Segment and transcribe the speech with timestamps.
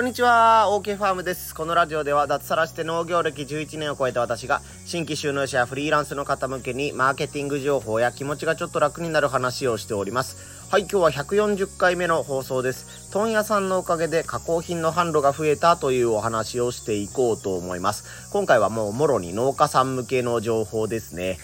[0.00, 1.54] こんにちは、OK ファームです。
[1.54, 10.70] このラジオでは脱サラして農業歴11年を超えた私が新規収納者やフリーランスの方向けにマーケティング情報や気持ちがちょっと楽になる話をしております。
[10.70, 13.10] はい、今日は140回目の放送です。
[13.12, 18.30] 問屋さんのおかげで加工品の販路が増えたというお話をしていこうと思います。
[18.32, 21.38] 今回はもうもろに農家さん向けの情報ですね。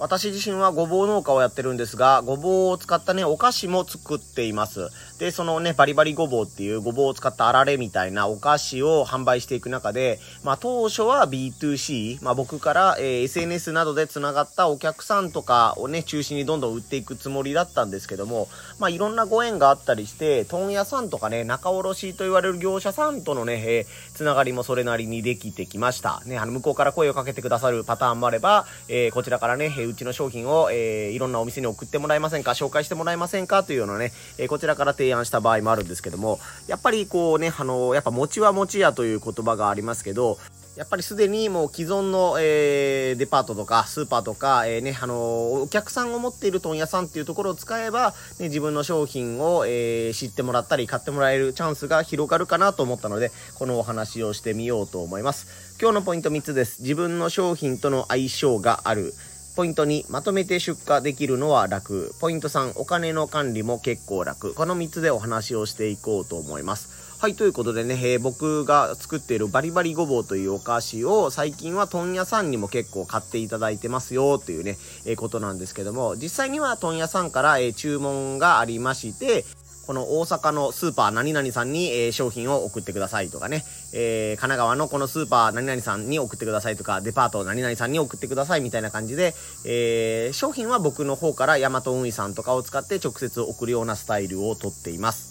[0.00, 4.88] 私自身はごぼう農家をやってるんですが、ごぼうを使ったね、お菓子も作っています。
[5.18, 18.48] で、そのね、バリバリごぼうっていうごぼうを使ったあられみたいなお菓子を販売していく中で、まあ当初は B2C、まあ僕から、えー SNS などで繋がったお客さんとかをね、中心にどんどん売っていくつもりだったんですけども、
[18.78, 26.22] まあいろんなご縁があったりして、問屋さんとかね、仲卸と言われる業者さんとのね、えーつながりもそれなりにできてきました。
[26.24, 40.38] ね、あの、向こうから声をかけてくださるパターンもあれば、えーこちらからね、うちの商品を、えいろんなお店に送ってもらえませんか紹介してもらえませんかというようなね、えこちらから提案した場合もあるんですけども、やっぱりこうね、あのやっぱ餅は餅屋という言葉がありますけど、
[40.76, 55.76] やっぱりすでにもう既存の、えーデパートとかスーパーとか、えーね、あのお客さんを持っている問屋さんっていうところを使えば、ね、自分の商品を、えー知ってもらったり買ってもらえるチャンスが広がるかなと思ったので、このお話をしてみようと思います。
[55.80, 56.82] 今日のポイント3つです。
[56.82, 59.14] 自分の商品との相性がある。
[59.56, 62.14] ポイント2、まとめて出荷できるのは楽。
[62.20, 64.54] ポイント3、お金の管理も結構楽。
[64.54, 67.00] この3つでお話をしていこうと思います。
[67.20, 79.44] はい、ということでね、えー僕が作っているバリバリごぼうというお菓子を最近は問屋さんにも結構買っていただいてますよというね、えーことなんですけども、実際には問屋さんから、えー注文がありまして、
[79.90, 89.34] この大阪のスーパー何々さんに、え商品を送ってくださいとかね、えー神奈川のこのスーパー何々さんに送ってくださいとか、デパート何々さんに送ってくださいみたいな感じで、
[89.66, 95.29] えー商品は僕の方からヤマト運輸さんとかを使って直接送るようなスタイルをとっています。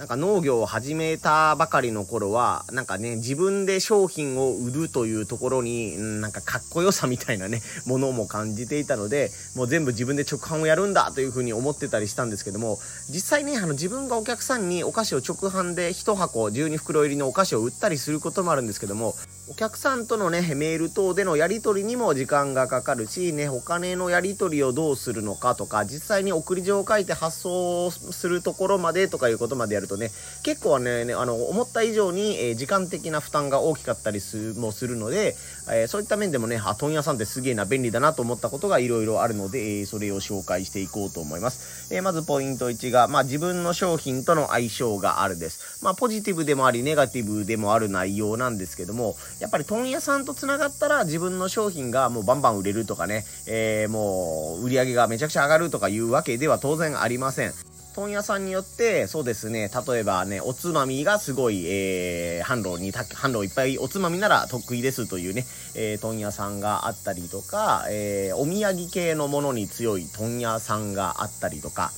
[0.00, 12.78] なんか農業を始めたばかりの頃は、なんかね、自分で商品を売るというところに、んなんかかっこよさみたいなね、ものも感じていたので、もう全部自分で直販をやるんだというふうに思ってたりしたんですけども、
[13.10, 19.14] 実際ね、あの自分がお客さんにお菓子を直販で1箱12袋入りのお菓子を売ったりすることもあるんですけども、
[19.50, 30.10] お客さんとのね、メール等でのやり取りにも時間がかかるし、ね、お金のやり取りをどうするのかとか、実際に送り状を書いて発送するところまでとかいうことまでやるとね、
[30.44, 35.34] 結構はね、ねあの、思った以上に、えー時間的な負担が大きかったりするもするので、
[35.70, 41.94] えーそういった面でもね、あ、問屋さんってすげえな、便利だなと思ったことがいろいろあるので、えーそれを紹介していこうと思います。
[41.94, 45.82] えまずポイント1が、まあ自分の商品との相性があるです。
[45.82, 57.69] まあポジティブでもあり、ネガティブでもある内容なんですけども、やっぱり問屋さんと繋がったら自分の商品がもうバンバン売れるとかね、えもう売り上げがめちゃくちゃ上がるとかいうわけでは当然ありません。
[57.94, 71.90] 問屋さんによって、そうですね、例えばね、おつまみがすごい、えー、販路に、販路いっぱいおつまみなら得意ですというね、えー、問屋さんがあったりとか、えー、お土産系のものに強い問屋さんがあったりとか、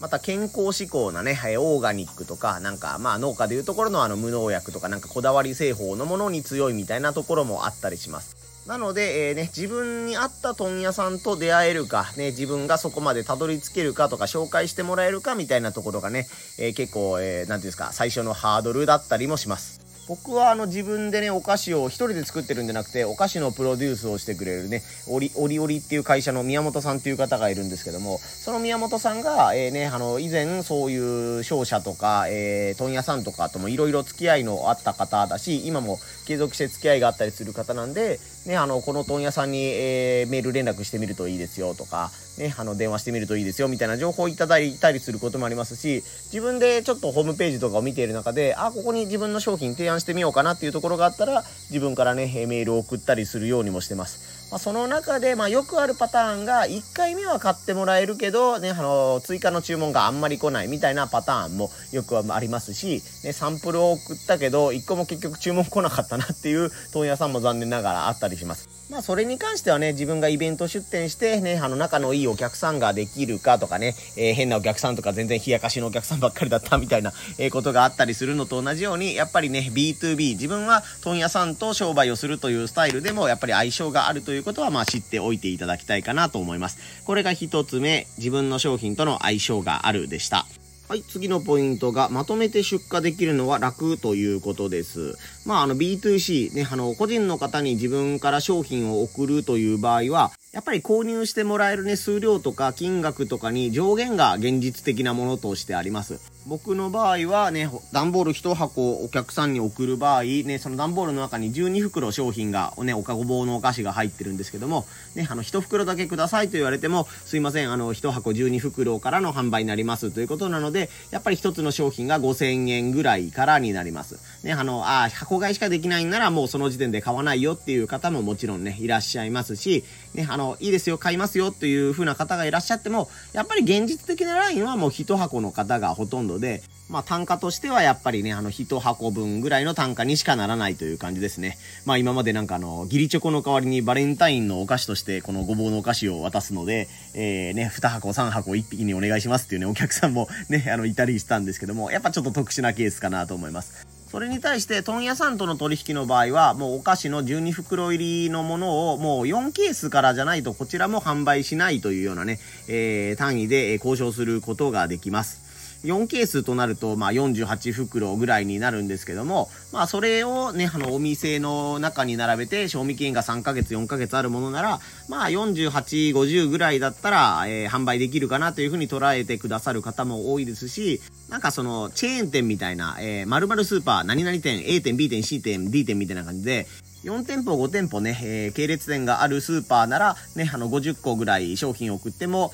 [0.00, 8.39] また健康志向なね、えーオーガニックとか、なんか、まあ農家でいうところのあの無農薬とか、なんかこだわり製法のものに強いみたいなところもあったりします。
[8.70, 19.89] なので、えーね、自分に合った問屋さんと出会えるか、ね、自分がそこまでたどり着けるかとか、紹介してもらえるかみたいなところがね、えー結構、えーていうんですか、最初のハードルだったりもします。
[20.08, 54.50] 僕はあの自分でね、お菓子を一人で作ってるんじゃなくて、お菓子のプロデュースをしてくれるね、オリ、オリオリっていう会社の宮本さんっていう方がいるんですけども、その宮本さんが、えーね、あの、以前そういう商社とか、えー問屋さんとかともいろいろ付き合いのあった方だし、今も継続して付き合いがあったりする方なんで、ね、あの、この問屋さんに、えーメール連絡してみるといいですよとか、ね、あの、電話してみるといいですよみたいな情報をいただいたりすることもありますし、自分でちょっとホームページとかを見ている中で、あ、ここに自分の商品提案してみようかなっていうところがあったら、自分からね、メールを送ったりするようにもしてます。
[54.50, 68.69] まあ、その中で、まあ、よくあるパターンが、1回目は買ってもらえるけど、ね、あの、追加の注文があんまり来ないみたいなパターンもよくありますし、ね、サンプルを送ったけど、1個も結局注文来なかったなっていう問屋さんも残念ながらあったりします。
[68.90, 87.04] まあ、それに関してはね、自分がイベント出店して、ね、あの、仲のいいお客さんができるかとかね、えー変なお客さんとか全然冷やかしのお客さんばっかりだったみたいな、えことがあったりするのと同じように、やっぱりね、B2B、自分は問屋さんと商売をするというスタイルでも、やっぱり相性があるということは、まあ知っておいていただきたいかなと思います。
[87.04, 90.46] これが一つ目、自分の商品との相性があるでした。
[90.90, 95.14] はい、次のポイントが、まとめて出荷できるのは楽ということです。
[95.46, 106.18] まあ、あの、B2C、ね、あの、個人の方に自分から商品を送るという場合は、やっぱり購入してもらえるね、数量とか金額とかに上限が現実的なものとしてあります。
[106.46, 124.18] 僕の場合はね、段ボール1箱お客さんに送る場合、ね、その段ボールの中に12袋商品が、ね、おかごぼうのお菓子が入ってるんですけども、ね、あの、1袋だけくださいと言われても、すいません、あの、1箱12袋からの販売になりますということなので、やっぱり1つの商品が5000円ぐらいからになります。
[124.42, 129.84] ね、あの、あ箱買いしかできないんならもうその時点で買わないよっていう方ももちろんね、いらっしゃいますし、
[130.14, 141.56] ね、あの、いいですよ、買いますよっていう風な方がいらっしゃっても、やっぱり現実的なラインはもう1箱の方がほとんどで、まあ単価としてはやっぱりね、あの1箱分ぐらいの単価にしかならないという感じですね。
[141.86, 153.86] まあ今までなんかあの、義理チョコの代わりにバレンタインのお菓子としてこのごぼうのお菓子を渡すので、えー、ね、2箱3箱1匹にお願いしますっていうね、お客さんもね、あの、いたりしたんですけども、やっぱちょっと特殊なケースかなと思います。
[154.10, 165.49] それに対して、問屋さんとの取引の場合は、もうお菓子の12袋入りのものを、もう4ケースからじゃないと、こちらも販売しないというようなね、えー、単位で交渉することができます。
[165.84, 175.70] 4ケースとなると、まあ、48袋ぐらいになるんですけども、まあ、それをね、あの、お店の中に並べて、賞味期限が3ヶ月、4ヶ月あるものなら、まあ、48、
[176.12, 186.66] 50ぐらいだったら、えー、販売できるかなというふうに捉えてくださる方も多いですし、なんかその、チェーン店みたいな、えー、〇〇スーパー、何々店、A 店、B 店、C 店、D 店みたいな感じで、
[187.04, 192.52] 4店舗、5店舗ね、えー、系列店があるスーパーなら、ね、あの、50個ぐらい商品を送っても、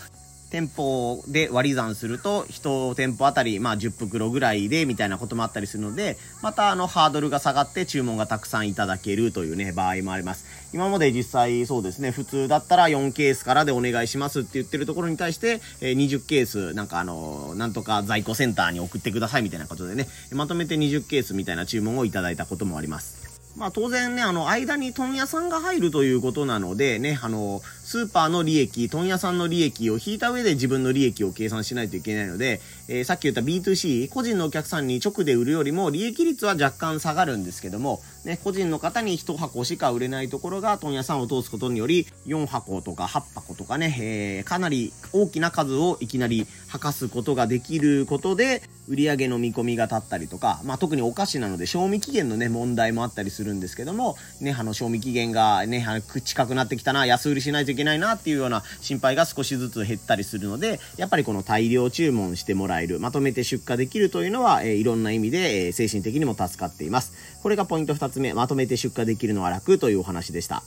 [0.50, 10.44] 店舗で割り算すると、1店舗あたり、まあ、10袋ぐらいで、みたいなこともあったりするので、また、あの、ハードルが下がって注文がたくさんいただけるというね、場合もあります。
[10.72, 23.25] 今まで実際そうですね、普通だったら4ケースからでお願いしますって言ってるところに対して、え、20ケース、なんかあの、なんとか在庫センターに送ってくださいみたいなことでね、まとめて20ケースみたいな注文をいただいたこともあります。
[23.56, 67.12] まあ当然ね、あの、間に問屋さんが入るということなので、ね、あの、スーパーの利益、問屋さんの利益を引いた上で自分の利益を計算しないといけないので、えー、さっき言った B2C、個人のお客さんに直で売るよりも利益率は若干下がるんですけども、ね、個人の方に1箱しか売れないところが問屋さんを通すことにより、4箱とか8箱とかね、えー、かなり大きな数をいきなり吐かすことができることで、売り上げの見込みが立ったりとか、まあ、特にお菓子なので賞味期限のね、問題もあったりするんですけども、ね、あの、賞味期限がね、あの近くなってきたな、安売りしないといけないなっていうような心配が少しずつ減ったりするので、やっぱりこの大量注文してもらえる、まとめて出荷できるというのは、えー、いろんな意味で、えー、精神的にも助かっています。
[67.42, 70.62] これがポイント2つつ目、まとめて出荷できるのは楽というお話でした。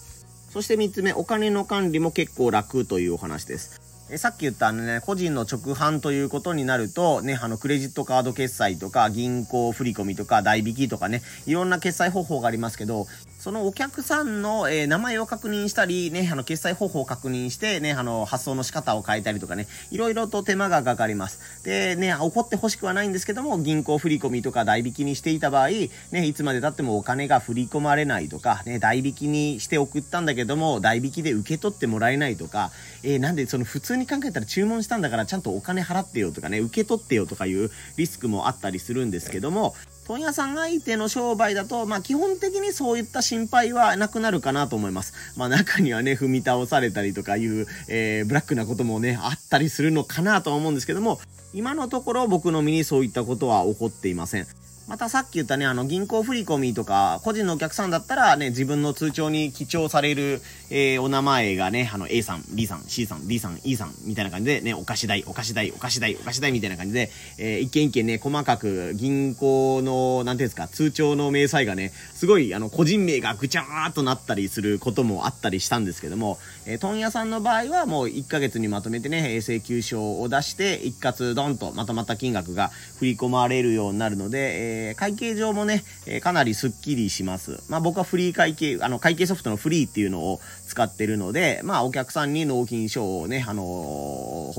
[0.52, 3.82] そして3つ目、お金の管理も結構楽というお話です。
[4.12, 13.06] えさっき言ったあのね、個人の直販ということになると、ね、あの、クレジットカード決済とか、銀行振込とか、代引きとかね、いろんな決済方法がありますけど、
[13.40, 21.64] そのお客さんの、えー、名前を確認したり、ね、あの、決済方法を確認して、ね、あの、発送の仕方を変えたりとかね、いろいろと手間がかかります。
[21.64, 25.90] で、ね、怒ってほしくはないんですけども、銀行振込とか代引きにしていた場合、ね、
[26.26, 32.72] いつまで経ってもお金が振り込まれないとか、ね、代引きにして送ったんだけども、代引きで受け取ってもらえないとか、
[33.04, 39.76] えー、なんでその普通に考えたら注文したんだからちゃんとお金払ってよとかね、受け取ってよとかいうリスクもあったりするんですけども、
[40.10, 45.14] 問屋さん相手の商売だと、まあ基本的にそういった心配はなくなるかなと思います。
[45.38, 51.20] まあ中にはね、踏み倒されたりとかいう、えー、ブラックなこともね、あったりするのかなとは思うんですけども、
[51.54, 54.48] 今のところ僕の身にそういったことは起こっていません。
[54.90, 60.42] またさっき言ったね、あの、銀行振込とか、個人のお客さんだったらね、自分の通帳に記帳される、
[60.72, 87.62] えー、お名前がね、あの、A さん、B さん、C さん、D さん、E さん、みたいな感じでね、お菓子代、お菓子代、お菓子代、お菓子代みたいな感じで、えー、一件一件ね、細かく銀行の、なんていうんですか、通帳の明細がね、すごい、あの、個人名がぐちゃーっとなったりすることもあったりしたんですけども、えー、問屋さんの場合はもう1ヶ月にまとめてね、請求書を出して、一括ドンとまとまた金額が振り込まれるようになるので、えー、会計上もね、え、かなりスッキリします。
[87.70, 93.66] まあ僕はフリー会計、あの会計ソフトのフリーっていうのを使ってるので、まあお客さんに納品書をね、あのー、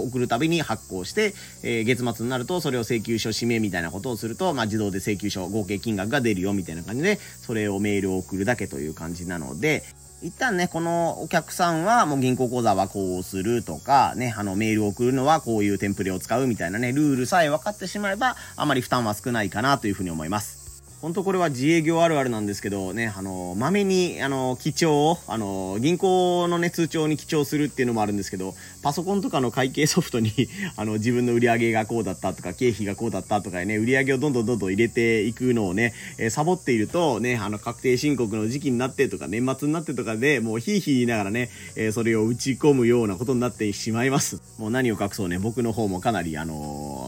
[0.01, 9.85] 送るたびに発行して、えー、月末になるとそれを請求書指名みたいなことをすると、まあ自動で請求書合計金額が出るよみたいな感じで、それをメールを送るだけという感じなので、
[10.23, 20.60] 一旦ね、このお客さんはもう銀行口座はこうするとか、ね、あのメールを送るのはこういうテンプレを使うみたいなね、ルールさえ分かってしまえば、あまり負担は少ないかなというふうに思います。
[21.03, 30.31] 本当これは自営業あるあるなんですけどね、あの、まめに、あの、記帳をあの、銀行のね、通帳に記帳するっていうのもあるんですけど、パソコンとかの会計ソフトに
[30.77, 44.43] あの、自分の売り上げがこうだったとか、経費がこうだったとかね、売り上げをどんどんどんどん入れていくのをね、えー、サボっていると、ね、あの、確定申告の時期になってとか、年末になってとかで、もうヒーヒー言いながらね、えー、それを打ち込むようなことになってしまいます。
[44.59, 47.00] もう何を隠そうね、僕の方もかなり、あのー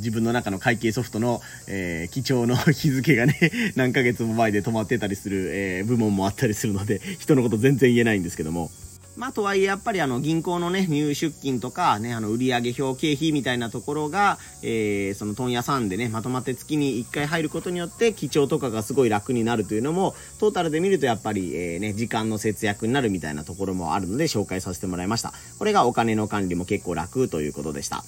[0.00, 3.38] 自分の中の会計ソフトの、えー、記帳の 日付がね、
[3.76, 8.70] 何ヶ月も前で止まってたりする、えー、部門もあったりするので、人のこと全然言えないんですけども。
[9.16, 25.34] まあ、とはいえ、やっぱりあの、銀行のね、入出金とか、ね、あの、売上表経費みたいなところが、えー、その問屋さんでね、まとまって月に1回入ることによって、記帳とかがすごい楽になるというのも、トータルで見るとやっぱり、えー、ね、時間の節約になるみたいなところもあるので、紹介させてもらいました。
[25.58, 28.04] これがお金の管理も結構楽ということでした。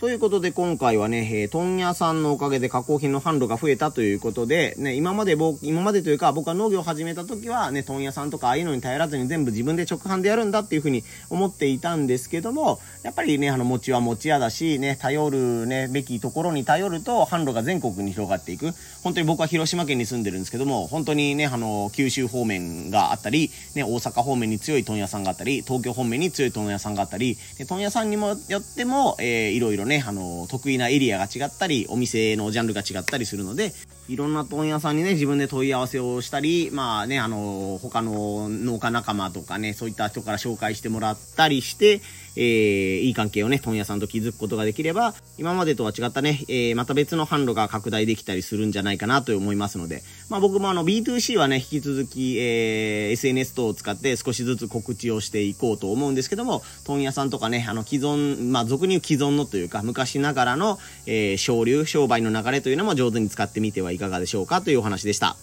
[0.00, 18.72] ということで今回はね、えー、問屋さんのおかげで加工品の販路が増えたということで、ね、今まで僕、今までというか僕は農業を始めた時はね、問屋さんとかああいうのに頼らずに全部自分で直販でやるんだっていうふうに思っていたんですけども、やっぱりね、あの、餅は餅屋だし、ね、頼るね、べきところに頼ると販路が全国に広がっていく。
[19.02, 27.36] 本当に僕は広島県に住んでるんですけども、本当にね、あの、九州方面があったり、ね、大阪方面に強い問屋さんがあったり、東京方面に強い問屋さんがあったり、
[27.68, 33.74] 問屋さんにもよっても、えー、いろいろね、ねあの、得意なエリアが違ったり、お店のジャンルが違ったりするので、
[34.10, 42.00] いろんな問屋さんにね、自分で問い合わせをしたり、まあね、あの、他の農家仲間とかね、そういった人から紹介してもらったりして、
[42.36, 65.36] えー、いい関係をね、問屋さんと築くことができれば、今までとは違ったね、えー、また別の販路が拡大できたりするんじゃないかなと思いますので、まあ僕もあの B2C はね、引き続き、えー、SNS 等を使って少しずつ告知をしていこうと思うんですけども、問屋さんとかね、あの既存、まあ俗に言う既存のというか、昔ながらの、えー、商流、商売の流れというのも上手に使ってみてはいかがでしょうかというお話でした。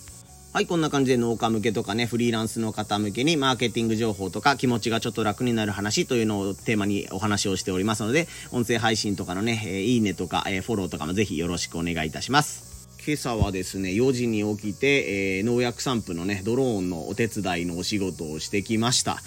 [0.53, 12.89] はい、こんな感じで農家向けとかね、フリーランスの方向けにマーケティング情報とか気持ちがちょっと楽になる話というのをテーマにお話をしておりますので、音声配信とかのね、えー、いいねとか、えー、フォローとかもぜひよろしくお願いいたします。
[13.05, 19.21] 今朝はですね、4時に起きて、えー、農薬散布のね、ドローンのお手伝いのお仕事をしてきました。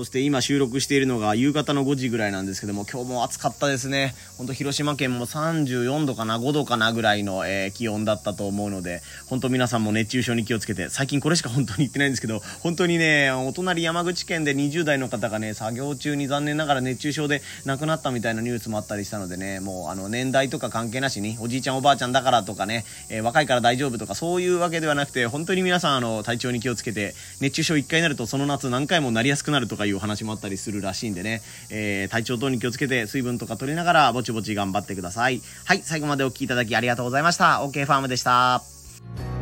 [0.00, 4.14] そして今収録しているのが夕方の5時ぐらいなんですけども、今日も暑かったですね。
[4.38, 35.42] ほんと広島県も34度かな、5度かなぐらいの、えー、気温だったと思うので、本当皆さんも熱中症に気をつけて、最近これしか本当に言ってないんですけど、本当にね、お隣山口県で20代の方がね、作業中に残念ながら熱中症で亡くなったみたいなニュースもあったりしたのでね、もうあの年代とか関係なしに、おじいちゃんおばあちゃんだからとかね、えー、若いから大丈夫とかそういうわけではなくて、本当に皆さんあの体調に気をつけて、熱中症1回になるとその夏何回もなりやすくなるとかいう話もあったりするらしいんでね、えー、体調等に気をつけて水分とか取りながらぼちぼち頑張ってください。
[35.64, 37.60] はい、最後までお聴きいただきありがとうございました。
[37.62, 39.39] OK ファームでした。